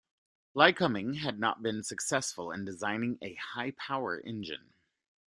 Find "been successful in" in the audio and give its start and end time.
1.61-2.65